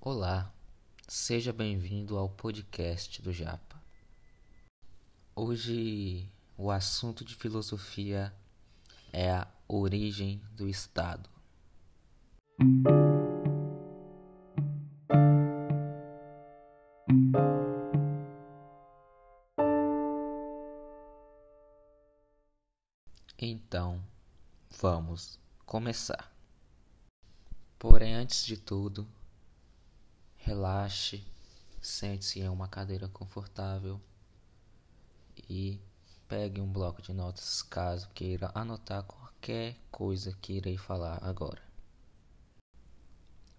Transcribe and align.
Olá, 0.00 0.50
seja 1.06 1.52
bem-vindo 1.52 2.16
ao 2.16 2.30
podcast 2.30 3.20
do 3.20 3.34
Japa. 3.34 3.78
Hoje 5.34 6.26
o 6.56 6.70
assunto 6.70 7.22
de 7.22 7.34
filosofia 7.34 8.32
é 9.12 9.30
a 9.30 9.46
origem 9.68 10.40
do 10.52 10.66
Estado. 10.66 11.28
Então, 23.38 24.02
vamos 24.80 25.38
começar. 25.66 26.32
Porém, 27.78 28.14
antes 28.14 28.46
de 28.46 28.56
tudo, 28.56 29.06
relaxe, 30.38 31.22
sente-se 31.78 32.40
em 32.40 32.48
uma 32.48 32.66
cadeira 32.66 33.08
confortável 33.08 34.00
e 35.50 35.78
pegue 36.26 36.62
um 36.62 36.72
bloco 36.72 37.02
de 37.02 37.12
notas 37.12 37.62
caso 37.62 38.08
queira 38.14 38.50
anotar 38.54 39.02
qualquer 39.02 39.76
coisa 39.90 40.32
que 40.40 40.54
irei 40.54 40.78
falar 40.78 41.22
agora. 41.22 41.62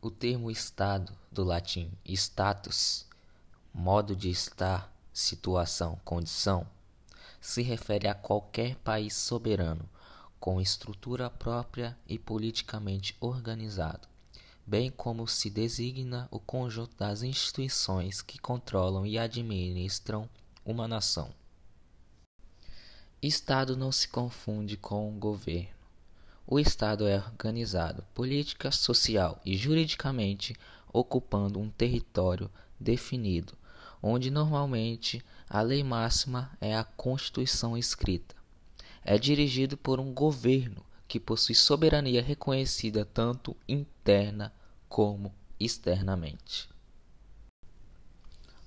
O 0.02 0.10
termo 0.10 0.50
estado, 0.50 1.16
do 1.32 1.44
latim 1.44 1.92
status, 2.04 3.06
modo 3.72 4.16
de 4.16 4.32
estar, 4.32 4.92
situação, 5.14 6.02
condição, 6.04 6.66
se 7.40 7.62
refere 7.62 8.08
a 8.08 8.14
qualquer 8.14 8.76
país 8.78 9.14
soberano, 9.16 9.88
com 10.40 10.62
estrutura 10.62 11.30
própria 11.30 11.98
e 12.08 12.18
politicamente 12.18 13.16
organizado, 13.20 14.08
bem 14.66 14.92
como 14.92 15.28
se 15.28 15.50
designa 15.50 16.28
o 16.32 16.40
conjunto 16.40 16.96
das 16.98 17.24
instituições 17.24 18.22
que 18.22 18.40
controlam 18.40 19.06
e 19.06 19.18
administram 19.18 20.30
uma 20.66 20.88
nação. 20.88 21.34
Estado 23.22 23.76
não 23.76 23.92
se 23.92 24.08
confunde 24.08 24.78
com 24.78 25.18
governo. 25.18 25.76
O 26.46 26.60
Estado 26.60 27.08
é 27.08 27.18
organizado 27.18 28.04
política, 28.14 28.72
social 28.72 29.42
e 29.44 29.58
juridicamente 29.58 30.56
ocupando 30.94 31.60
um 31.60 31.70
território 31.70 32.50
definido, 32.80 33.54
onde 34.02 34.30
normalmente 34.30 35.24
a 35.50 35.62
lei 35.62 35.84
máxima 35.84 36.52
é 36.60 36.76
a 36.76 36.84
Constituição 36.84 37.78
escrita. 37.78 38.36
É 39.04 39.18
dirigido 39.18 39.78
por 39.78 40.00
um 40.00 40.14
governo 40.14 40.86
que 41.08 41.20
possui 41.20 41.56
soberania 41.56 42.22
reconhecida 42.22 43.06
tanto 43.06 43.56
interna 43.68 44.54
como 44.90 45.34
externamente. 45.60 46.70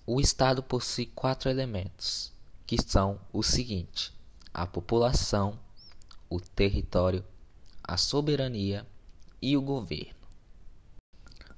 O 0.06 0.20
Estado 0.20 0.62
possui 0.62 1.06
quatro 1.06 1.50
elementos, 1.50 2.32
que 2.66 2.80
são 2.80 3.20
os 3.32 3.46
seguintes: 3.46 4.12
a 4.52 4.66
população, 4.66 5.58
o 6.28 6.40
território, 6.40 7.24
a 7.82 7.96
soberania 7.96 8.86
e 9.40 9.56
o 9.56 9.62
governo. 9.62 10.19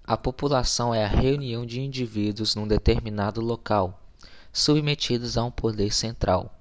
A 0.04 0.16
população 0.16 0.92
é 0.92 1.04
a 1.04 1.08
reunião 1.08 1.64
de 1.64 1.80
indivíduos 1.80 2.56
num 2.56 2.66
determinado 2.66 3.40
local, 3.40 4.02
submetidos 4.52 5.38
a 5.38 5.44
um 5.44 5.50
poder 5.50 5.92
central. 5.92 6.52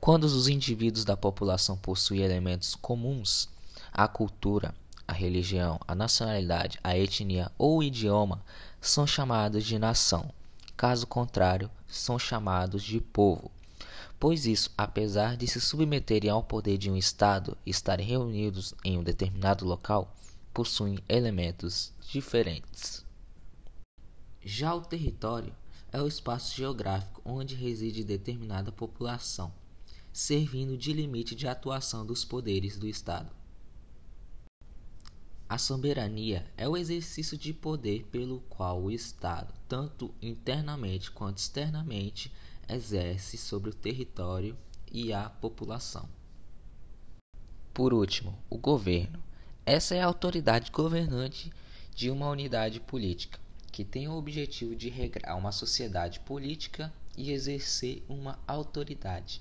Quando 0.00 0.22
os 0.22 0.46
indivíduos 0.46 1.04
da 1.04 1.16
população 1.16 1.76
possuem 1.76 2.20
elementos 2.20 2.76
comuns, 2.76 3.48
a 3.92 4.06
cultura, 4.06 4.72
a 5.08 5.12
religião, 5.12 5.80
a 5.88 5.94
nacionalidade, 5.94 6.78
a 6.84 6.96
etnia 6.96 7.50
ou 7.58 7.78
o 7.78 7.82
idioma, 7.82 8.40
são 8.80 9.04
chamados 9.08 9.64
de 9.64 9.76
nação. 9.76 10.30
Caso 10.76 11.04
contrário, 11.04 11.68
são 11.88 12.16
chamados 12.16 12.84
de 12.84 13.00
povo. 13.00 13.50
Pois 14.20 14.46
isso, 14.46 14.70
apesar 14.78 15.36
de 15.36 15.48
se 15.48 15.60
submeterem 15.60 16.30
ao 16.30 16.44
poder 16.44 16.78
de 16.78 16.92
um 16.92 16.96
Estado 16.96 17.58
e 17.66 17.70
estarem 17.70 18.06
reunidos 18.06 18.72
em 18.84 18.96
um 18.96 19.02
determinado 19.02 19.66
local, 19.66 20.14
possuem 20.54 20.98
elementos 21.08 21.92
diferentes. 22.08 23.04
Já 24.40 24.72
o 24.74 24.80
território 24.80 25.52
é 25.92 26.00
o 26.00 26.06
espaço 26.06 26.54
geográfico 26.56 27.20
onde 27.24 27.56
reside 27.56 28.04
determinada 28.04 28.70
população, 28.70 29.52
servindo 30.12 30.78
de 30.78 30.92
limite 30.92 31.34
de 31.34 31.48
atuação 31.48 32.06
dos 32.06 32.24
poderes 32.24 32.78
do 32.78 32.86
Estado. 32.86 33.30
A 35.48 35.58
soberania 35.58 36.50
é 36.56 36.68
o 36.68 36.76
exercício 36.76 37.36
de 37.36 37.52
poder 37.52 38.04
pelo 38.04 38.40
qual 38.48 38.82
o 38.82 38.90
Estado, 38.90 39.52
tanto 39.68 40.14
internamente 40.22 41.10
quanto 41.10 41.38
externamente, 41.38 42.32
exerce 42.68 43.36
sobre 43.36 43.70
o 43.70 43.74
território 43.74 44.56
e 44.90 45.12
a 45.12 45.28
população. 45.28 46.08
Por 47.72 47.92
último, 47.92 48.38
o 48.48 48.56
governo. 48.56 49.22
Essa 49.66 49.94
é 49.94 50.02
a 50.02 50.06
autoridade 50.06 50.70
governante 50.70 51.50
de 51.94 52.10
uma 52.10 52.28
unidade 52.28 52.80
política, 52.80 53.40
que 53.72 53.82
tem 53.82 54.06
o 54.06 54.12
objetivo 54.12 54.76
de 54.76 54.90
regrar 54.90 55.38
uma 55.38 55.52
sociedade 55.52 56.20
política 56.20 56.92
e 57.16 57.32
exercer 57.32 58.04
uma 58.06 58.38
autoridade. 58.46 59.40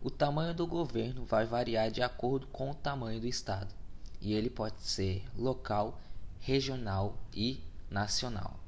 O 0.00 0.08
tamanho 0.08 0.54
do 0.54 0.68
governo 0.68 1.24
vai 1.24 1.46
variar 1.46 1.90
de 1.90 2.00
acordo 2.00 2.46
com 2.46 2.70
o 2.70 2.74
tamanho 2.76 3.20
do 3.20 3.26
Estado, 3.26 3.74
e 4.20 4.34
ele 4.34 4.48
pode 4.48 4.80
ser 4.82 5.24
local, 5.36 6.00
regional 6.38 7.18
e 7.34 7.60
nacional. 7.90 8.60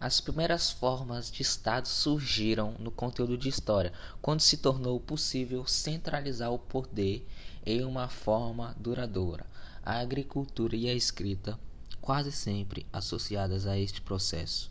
As 0.00 0.22
primeiras 0.22 0.70
formas 0.70 1.30
de 1.30 1.42
Estado 1.42 1.86
surgiram 1.86 2.76
no 2.78 2.90
conteúdo 2.90 3.36
de 3.36 3.50
história, 3.50 3.92
quando 4.22 4.40
se 4.40 4.56
tornou 4.56 4.98
possível 4.98 5.66
centralizar 5.66 6.50
o 6.50 6.58
poder 6.58 7.28
em 7.64 7.84
uma 7.84 8.08
forma 8.08 8.74
duradoura. 8.78 9.46
A 9.84 9.98
agricultura 10.00 10.76
e 10.76 10.88
a 10.88 10.94
escrita, 10.94 11.58
quase 12.00 12.32
sempre 12.32 12.86
associadas 12.92 13.66
a 13.66 13.78
este 13.78 14.00
processo. 14.00 14.70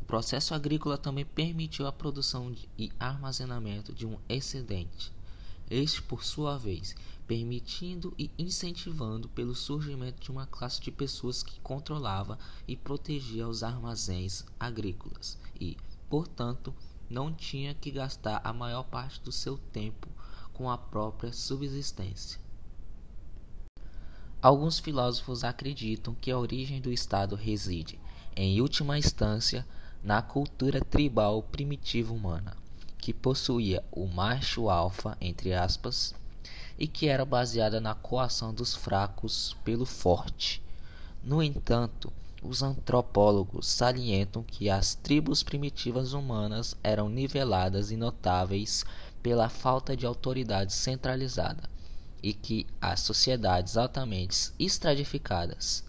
O 0.00 0.04
processo 0.04 0.54
agrícola 0.54 0.98
também 0.98 1.24
permitiu 1.24 1.86
a 1.86 1.92
produção 1.92 2.54
e 2.78 2.90
armazenamento 2.98 3.92
de 3.92 4.06
um 4.06 4.18
excedente. 4.28 5.12
Este, 5.70 6.02
por 6.02 6.24
sua 6.24 6.58
vez, 6.58 6.94
permitindo 7.26 8.12
e 8.18 8.30
incentivando 8.38 9.28
pelo 9.28 9.54
surgimento 9.54 10.20
de 10.20 10.30
uma 10.30 10.46
classe 10.46 10.80
de 10.82 10.90
pessoas 10.90 11.42
que 11.42 11.60
controlava 11.60 12.38
e 12.68 12.76
protegia 12.76 13.48
os 13.48 13.62
armazéns 13.62 14.44
agrícolas 14.60 15.38
e, 15.58 15.76
portanto, 16.10 16.74
não 17.08 17.32
tinha 17.32 17.74
que 17.74 17.90
gastar 17.90 18.40
a 18.44 18.52
maior 18.52 18.82
parte 18.82 19.20
do 19.20 19.32
seu 19.32 19.56
tempo 19.56 20.11
com 20.52 20.70
a 20.70 20.76
própria 20.76 21.32
subsistência. 21.32 22.40
Alguns 24.40 24.78
filósofos 24.78 25.44
acreditam 25.44 26.14
que 26.20 26.30
a 26.30 26.38
origem 26.38 26.80
do 26.80 26.92
Estado 26.92 27.36
reside, 27.36 27.98
em 28.34 28.60
última 28.60 28.98
instância, 28.98 29.66
na 30.02 30.20
cultura 30.20 30.80
tribal 30.80 31.42
primitiva 31.44 32.12
humana, 32.12 32.56
que 32.98 33.12
possuía 33.12 33.84
o 33.92 34.06
macho 34.06 34.68
alfa, 34.68 35.16
entre 35.20 35.54
aspas, 35.54 36.12
e 36.76 36.88
que 36.88 37.06
era 37.06 37.24
baseada 37.24 37.80
na 37.80 37.94
coação 37.94 38.52
dos 38.52 38.74
fracos 38.74 39.56
pelo 39.64 39.86
forte. 39.86 40.60
No 41.22 41.40
entanto, 41.40 42.12
os 42.42 42.60
antropólogos 42.60 43.68
salientam 43.68 44.42
que 44.42 44.68
as 44.68 44.96
tribos 44.96 45.44
primitivas 45.44 46.12
humanas 46.12 46.76
eram 46.82 47.08
niveladas 47.08 47.92
e 47.92 47.96
notáveis 47.96 48.84
pela 49.22 49.48
falta 49.48 49.96
de 49.96 50.04
autoridade 50.04 50.72
centralizada 50.72 51.70
e 52.22 52.32
que 52.32 52.66
as 52.80 53.00
sociedades 53.00 53.76
altamente 53.76 54.52
estratificadas, 54.58 55.84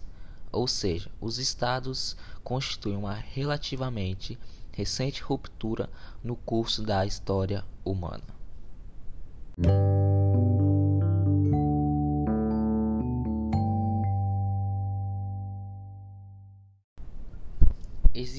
ou 0.50 0.66
seja, 0.66 1.10
os 1.20 1.38
estados, 1.38 2.16
constituem 2.42 2.96
uma 2.96 3.14
relativamente 3.14 4.38
recente 4.72 5.22
ruptura 5.22 5.88
no 6.22 6.36
curso 6.36 6.82
da 6.82 7.06
história 7.06 7.64
humana. 7.84 8.24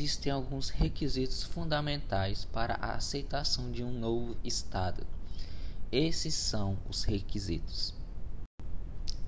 Existem 0.06 0.32
alguns 0.32 0.70
requisitos 0.70 1.42
fundamentais 1.42 2.46
para 2.46 2.76
a 2.76 2.94
aceitação 2.94 3.72
de 3.72 3.84
um 3.84 3.92
novo 3.92 4.38
Estado. 4.44 5.04
Esses 5.92 6.36
são 6.36 6.78
os 6.88 7.04
requisitos. 7.04 7.92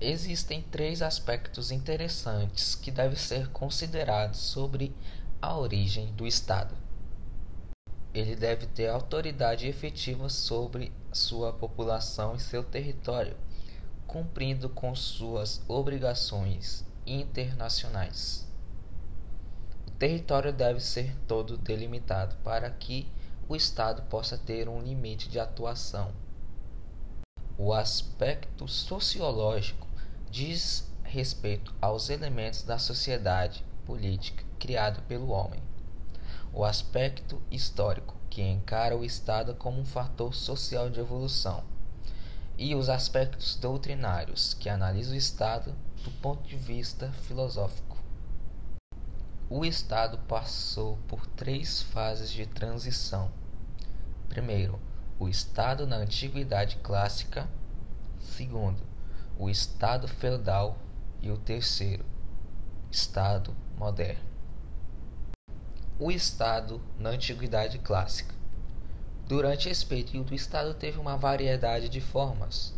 Existem 0.00 0.62
três 0.62 1.02
aspectos 1.02 1.72
interessantes 1.72 2.76
que 2.76 2.92
devem 2.92 3.18
ser 3.18 3.48
considerados 3.48 4.38
sobre 4.38 4.94
a 5.42 5.58
origem 5.58 6.14
do 6.14 6.24
Estado. 6.24 6.76
ele 8.14 8.36
deve 8.36 8.66
ter 8.66 8.88
autoridade 8.88 9.66
efetiva 9.66 10.28
sobre 10.28 10.92
sua 11.12 11.52
população 11.52 12.36
e 12.36 12.40
seu 12.40 12.62
território, 12.62 13.36
cumprindo 14.06 14.68
com 14.68 14.94
suas 14.94 15.60
obrigações 15.68 16.84
internacionais. 17.06 18.47
Território 19.98 20.52
deve 20.52 20.78
ser 20.78 21.12
todo 21.26 21.58
delimitado 21.58 22.36
para 22.44 22.70
que 22.70 23.10
o 23.48 23.56
Estado 23.56 24.02
possa 24.02 24.38
ter 24.38 24.68
um 24.68 24.80
limite 24.80 25.28
de 25.28 25.40
atuação. 25.40 26.12
O 27.56 27.72
aspecto 27.72 28.68
sociológico 28.68 29.88
diz 30.30 30.88
respeito 31.02 31.74
aos 31.80 32.10
elementos 32.10 32.62
da 32.62 32.78
sociedade 32.78 33.64
política 33.84 34.44
criada 34.60 35.00
pelo 35.08 35.30
homem. 35.30 35.60
O 36.52 36.64
aspecto 36.64 37.42
histórico, 37.50 38.14
que 38.30 38.40
encara 38.40 38.96
o 38.96 39.04
Estado 39.04 39.56
como 39.56 39.80
um 39.80 39.84
fator 39.84 40.32
social 40.32 40.88
de 40.88 41.00
evolução. 41.00 41.64
E 42.56 42.72
os 42.72 42.88
aspectos 42.88 43.56
doutrinários, 43.56 44.54
que 44.54 44.68
analisam 44.68 45.14
o 45.14 45.18
Estado 45.18 45.74
do 46.04 46.10
ponto 46.22 46.46
de 46.46 46.56
vista 46.56 47.10
filosófico. 47.26 47.87
O 49.50 49.64
Estado 49.64 50.18
passou 50.28 50.98
por 51.08 51.26
três 51.26 51.80
fases 51.80 52.30
de 52.30 52.44
transição. 52.44 53.30
Primeiro, 54.28 54.78
o 55.18 55.26
Estado 55.26 55.86
na 55.86 55.96
Antiguidade 55.96 56.76
Clássica. 56.82 57.48
Segundo, 58.20 58.82
o 59.38 59.48
Estado 59.48 60.06
feudal. 60.06 60.76
E 61.22 61.30
o 61.30 61.38
terceiro, 61.38 62.04
Estado 62.90 63.56
moderno. 63.76 64.22
O 65.98 66.12
Estado 66.12 66.80
na 66.98 67.08
Antiguidade 67.08 67.78
Clássica. 67.78 68.34
Durante 69.26 69.70
esse 69.70 69.84
período, 69.84 70.32
o 70.32 70.34
Estado 70.34 70.74
teve 70.74 70.98
uma 70.98 71.16
variedade 71.16 71.88
de 71.88 72.02
formas. 72.02 72.74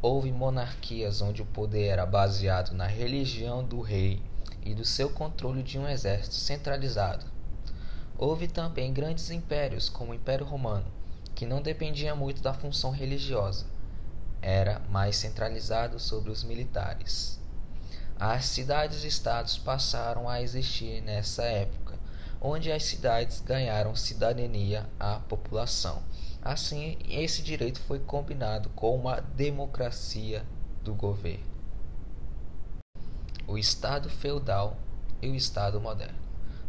Houve 0.00 0.30
monarquias 0.30 1.20
onde 1.20 1.42
o 1.42 1.46
poder 1.46 1.88
era 1.88 2.06
baseado 2.06 2.74
na 2.74 2.86
religião 2.86 3.64
do 3.64 3.80
rei 3.80 4.22
e 4.64 4.74
do 4.74 4.84
seu 4.84 5.10
controle 5.10 5.62
de 5.62 5.78
um 5.78 5.88
exército 5.88 6.34
centralizado. 6.34 7.26
Houve 8.16 8.48
também 8.48 8.92
grandes 8.92 9.30
impérios, 9.30 9.88
como 9.88 10.12
o 10.12 10.14
Império 10.14 10.44
Romano, 10.44 10.86
que 11.34 11.46
não 11.46 11.62
dependia 11.62 12.14
muito 12.14 12.42
da 12.42 12.52
função 12.52 12.90
religiosa, 12.90 13.66
era 14.42 14.80
mais 14.90 15.16
centralizado 15.16 15.98
sobre 15.98 16.30
os 16.30 16.44
militares. 16.44 17.40
As 18.18 18.44
cidades-estados 18.44 19.56
passaram 19.56 20.28
a 20.28 20.42
existir 20.42 21.00
nessa 21.02 21.44
época, 21.44 21.98
onde 22.40 22.70
as 22.70 22.84
cidades 22.84 23.40
ganharam 23.40 23.96
cidadania 23.96 24.86
à 24.98 25.20
população. 25.20 26.02
Assim, 26.42 26.98
esse 27.08 27.42
direito 27.42 27.80
foi 27.80 27.98
combinado 27.98 28.68
com 28.70 28.94
uma 28.94 29.20
democracia 29.20 30.44
do 30.82 30.94
governo 30.94 31.59
o 33.50 33.58
Estado 33.58 34.08
feudal 34.08 34.76
e 35.20 35.28
o 35.28 35.34
Estado 35.34 35.80
moderno. 35.80 36.16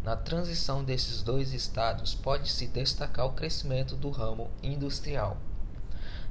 Na 0.03 0.15
transição 0.15 0.83
desses 0.83 1.21
dois 1.21 1.53
estados 1.53 2.15
pode-se 2.15 2.65
destacar 2.65 3.27
o 3.27 3.33
crescimento 3.33 3.95
do 3.95 4.09
ramo 4.09 4.49
industrial. 4.63 5.37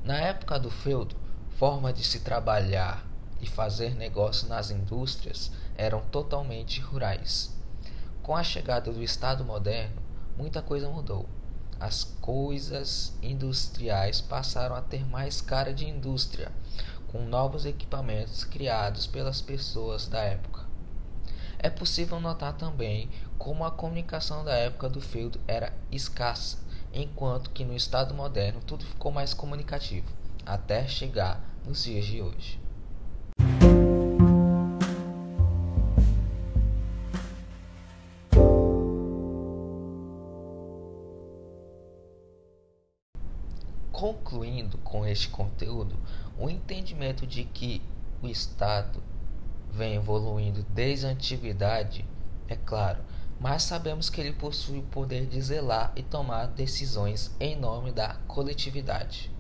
Na 0.03 0.19
época 0.19 0.59
do 0.59 0.69
feudo, 0.69 1.15
forma 1.51 1.93
de 1.93 2.03
se 2.03 2.19
trabalhar 2.19 3.07
e 3.41 3.47
fazer 3.47 3.95
negócio 3.95 4.49
nas 4.49 4.73
indústrias 4.73 5.53
eram 5.77 6.01
totalmente 6.01 6.81
rurais. 6.81 7.57
Com 8.21 8.35
a 8.35 8.43
chegada 8.43 8.93
do 8.93 9.05
Estado 9.05 9.45
moderno, 9.45 10.03
muita 10.37 10.61
coisa 10.61 10.89
mudou. 10.89 11.29
As 11.79 12.03
coisas 12.03 13.17
industriais 13.23 14.21
passaram 14.21 14.75
a 14.75 14.83
ter 14.83 15.07
mais 15.07 15.41
cara 15.41 15.73
de 15.73 15.89
indústria, 15.89 16.51
com 17.11 17.25
novos 17.25 17.67
equipamentos 17.67 18.45
criados 18.45 19.05
pelas 19.05 19.43
pessoas 19.43 20.07
da 20.07 20.21
época. 20.21 20.65
É 21.59 21.69
possível 21.69 22.21
notar 22.21 22.53
também 22.57 23.11
como 23.37 23.65
a 23.65 23.71
comunicação 23.71 24.45
da 24.45 24.55
época 24.55 24.89
do 24.89 25.01
feudo 25.01 25.41
era 25.49 25.73
escassa, 25.91 26.59
enquanto 26.95 27.51
que 27.51 27.65
no 27.65 27.75
estado 27.75 28.15
moderno 28.15 28.61
tudo 28.65 28.85
ficou 28.85 29.11
mais 29.11 29.35
comunicativo, 29.35 30.07
até 30.47 30.87
chegar 30.87 31.45
nos 31.67 31.83
dias 31.83 32.07
de 32.07 32.23
hoje. 32.23 32.61
Concluindo 44.01 44.79
com 44.79 45.05
este 45.05 45.29
conteúdo, 45.29 45.95
o 46.39 46.49
entendimento 46.49 47.27
de 47.27 47.45
que 47.45 47.83
o 48.23 48.29
Estado 48.29 49.03
vem 49.71 49.97
evoluindo 49.97 50.63
desde 50.71 51.07
a 51.07 51.11
antiguidade 51.11 52.09
é 52.49 52.57
claro, 52.57 53.03
mas 53.39 53.63
sabemos 53.63 54.09
que 54.09 54.19
ele 54.19 54.33
possui 54.33 54.79
o 54.79 54.85
poder 54.85 55.27
de 55.27 55.39
zelar 55.43 55.93
e 55.95 56.03
tomar 56.03 56.47
decisões 56.47 57.37
em 57.39 57.55
nome 57.55 57.93
da 57.93 58.15
coletividade. 58.27 59.31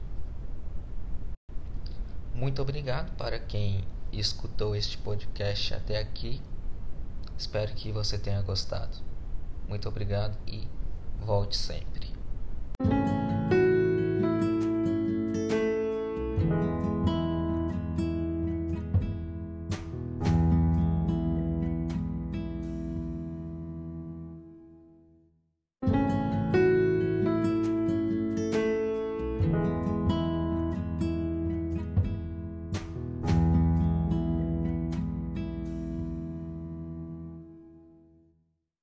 Muito 2.35 2.61
obrigado 2.61 3.17
para 3.17 3.39
quem 3.39 3.83
escutou 4.13 4.77
este 4.77 4.99
podcast 4.99 5.73
até 5.73 5.97
aqui. 5.99 6.39
Espero 7.39 7.73
que 7.73 7.91
você 7.91 8.19
tenha 8.19 8.43
gostado. 8.43 8.99
Muito 9.67 9.89
obrigado 9.89 10.37
e 10.47 10.69
volte 11.19 11.57
sempre. 11.57 12.10